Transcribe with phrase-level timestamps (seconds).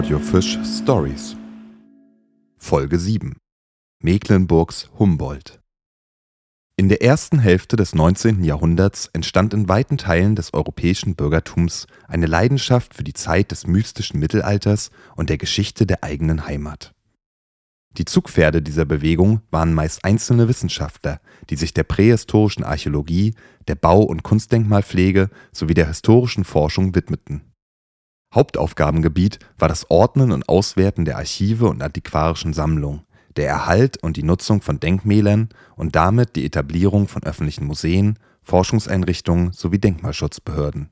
[0.00, 1.36] Audiofisch Stories
[2.56, 3.36] Folge 7
[4.02, 5.60] Mecklenburgs Humboldt
[6.76, 8.42] In der ersten Hälfte des 19.
[8.42, 14.18] Jahrhunderts entstand in weiten Teilen des europäischen Bürgertums eine Leidenschaft für die Zeit des mystischen
[14.18, 16.94] Mittelalters und der Geschichte der eigenen Heimat.
[17.98, 23.34] Die Zugpferde dieser Bewegung waren meist einzelne Wissenschaftler, die sich der prähistorischen Archäologie,
[23.68, 27.49] der Bau- und Kunstdenkmalpflege sowie der historischen Forschung widmeten
[28.32, 33.02] Hauptaufgabengebiet war das Ordnen und Auswerten der Archive und antiquarischen Sammlungen,
[33.36, 39.52] der Erhalt und die Nutzung von Denkmälern und damit die Etablierung von öffentlichen Museen, Forschungseinrichtungen
[39.52, 40.90] sowie Denkmalschutzbehörden.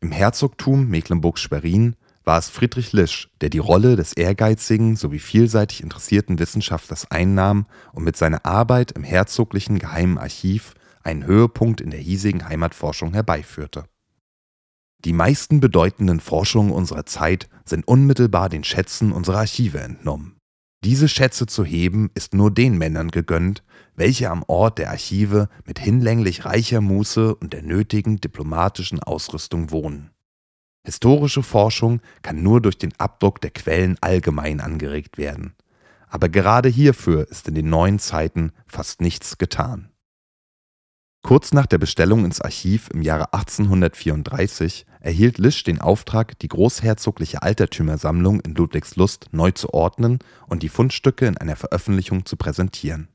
[0.00, 6.38] Im Herzogtum Mecklenburg-Schwerin war es Friedrich Lisch, der die Rolle des ehrgeizigen sowie vielseitig interessierten
[6.38, 10.72] Wissenschaftlers einnahm und mit seiner Arbeit im herzoglichen Geheimen Archiv
[11.02, 13.84] einen Höhepunkt in der hiesigen Heimatforschung herbeiführte
[15.04, 20.36] die meisten bedeutenden Forschungen unserer Zeit sind unmittelbar den Schätzen unserer Archive entnommen.
[20.82, 23.62] Diese Schätze zu heben ist nur den Männern gegönnt,
[23.96, 30.10] welche am Ort der Archive mit hinlänglich reicher Muße und der nötigen diplomatischen Ausrüstung wohnen.
[30.84, 35.54] Historische Forschung kann nur durch den Abdruck der Quellen allgemein angeregt werden.
[36.08, 39.90] Aber gerade hierfür ist in den neuen Zeiten fast nichts getan.
[41.22, 47.42] Kurz nach der Bestellung ins Archiv im Jahre 1834 erhielt Lisch den Auftrag, die großherzogliche
[47.42, 50.18] Altertümersammlung in Ludwigslust neu zu ordnen
[50.48, 53.08] und die Fundstücke in einer Veröffentlichung zu präsentieren.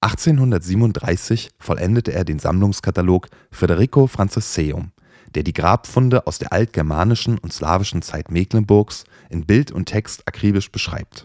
[0.00, 4.92] 1837 vollendete er den Sammlungskatalog Federico Francisceum,
[5.34, 10.72] der die Grabfunde aus der altgermanischen und slawischen Zeit Mecklenburgs in Bild und Text akribisch
[10.72, 11.24] beschreibt.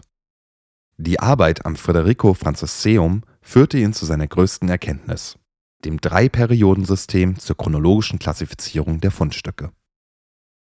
[0.96, 5.38] Die Arbeit am Federico Francisceum führte ihn zu seiner größten Erkenntnis
[5.84, 9.70] dem Drei-Perioden-System zur chronologischen Klassifizierung der Fundstücke.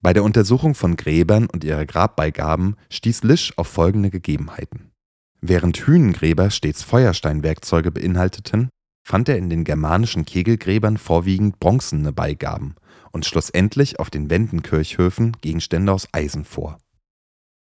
[0.03, 4.91] Bei der Untersuchung von Gräbern und ihrer Grabbeigaben stieß Lisch auf folgende Gegebenheiten.
[5.41, 8.69] Während Hünengräber stets Feuersteinwerkzeuge beinhalteten,
[9.05, 12.77] fand er in den germanischen Kegelgräbern vorwiegend bronzene Beigaben
[13.11, 16.79] und schlussendlich auf den Wendenkirchhöfen Gegenstände aus Eisen vor.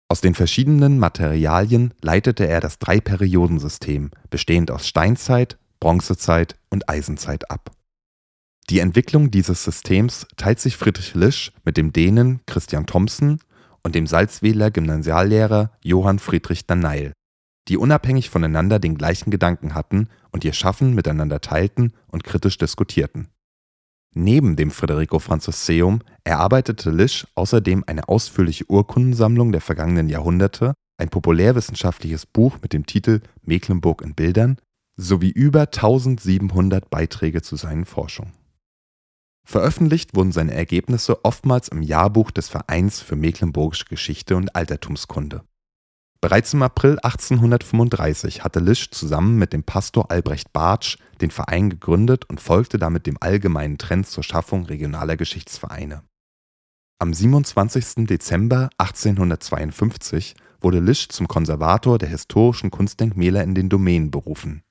[0.09, 7.71] Aus den verschiedenen Materialien leitete er das Drei-Perioden-System, bestehend aus Steinzeit, Bronzezeit und Eisenzeit ab.
[8.69, 13.41] Die Entwicklung dieses Systems teilt sich Friedrich Lisch mit dem Dänen Christian Thomsen
[13.83, 17.11] und dem Salzwedler Gymnasiallehrer Johann Friedrich Danneil,
[17.67, 23.27] die unabhängig voneinander den gleichen Gedanken hatten und ihr Schaffen miteinander teilten und kritisch diskutierten.
[24.13, 32.25] Neben dem Federico Francisceum erarbeitete Lisch außerdem eine ausführliche Urkundensammlung der vergangenen Jahrhunderte, ein populärwissenschaftliches
[32.25, 34.57] Buch mit dem Titel Mecklenburg in Bildern
[34.97, 38.33] sowie über 1700 Beiträge zu seinen Forschungen.
[39.43, 45.43] Veröffentlicht wurden seine Ergebnisse oftmals im Jahrbuch des Vereins für Mecklenburgische Geschichte und Altertumskunde.
[46.21, 52.29] Bereits im April 1835 hatte Lisch zusammen mit dem Pastor Albrecht Bartsch den Verein gegründet
[52.29, 56.03] und folgte damit dem allgemeinen Trend zur Schaffung regionaler Geschichtsvereine.
[56.99, 58.05] Am 27.
[58.05, 64.61] Dezember 1852 wurde Lisch zum Konservator der historischen Kunstdenkmäler in den Domänen berufen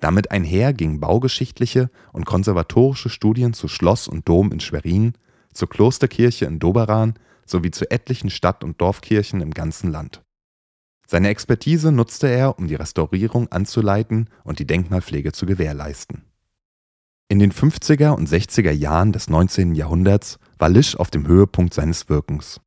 [0.00, 5.14] damit einher gingen baugeschichtliche und konservatorische Studien zu Schloss und Dom in Schwerin,
[5.52, 7.14] zur Klosterkirche in Doberan
[7.46, 10.22] sowie zu etlichen Stadt und Dorfkirchen im ganzen Land.
[11.06, 16.22] Seine Expertise nutzte er, um die Restaurierung anzuleiten und die Denkmalpflege zu gewährleisten.
[17.28, 19.74] In den 50er und 60er Jahren des 19.
[19.74, 22.60] Jahrhunderts war Lisch auf dem Höhepunkt seines Wirkens.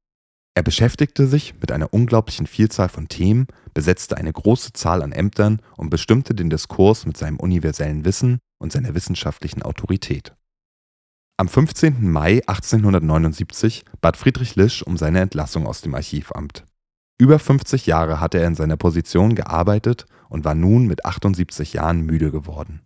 [0.56, 5.62] Er beschäftigte sich mit einer unglaublichen Vielzahl von Themen, besetzte eine große Zahl an Ämtern
[5.78, 10.36] und bestimmte den Diskurs mit seinem universellen Wissen und seiner wissenschaftlichen Autorität.
[11.38, 12.10] Am 15.
[12.12, 16.66] Mai 1879 bat Friedrich Lisch um seine Entlassung aus dem Archivamt.
[17.20, 22.02] Über 50 Jahre hatte er in seiner Position gearbeitet und war nun mit 78 Jahren
[22.02, 22.82] müde geworden.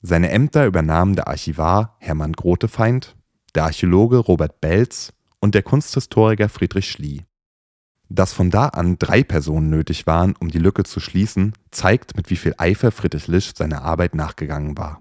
[0.00, 3.16] Seine Ämter übernahmen der Archivar Hermann Grotefeind,
[3.54, 5.12] der Archäologe Robert Belz
[5.42, 7.26] und der Kunsthistoriker Friedrich Schlie.
[8.08, 12.30] Dass von da an drei Personen nötig waren, um die Lücke zu schließen, zeigt, mit
[12.30, 15.00] wie viel Eifer Friedrich Lisch seiner Arbeit nachgegangen war.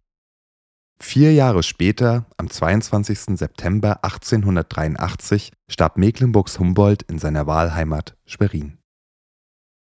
[1.00, 3.38] Vier Jahre später, am 22.
[3.38, 8.81] September 1883, starb Mecklenburgs Humboldt in seiner Wahlheimat Schwerin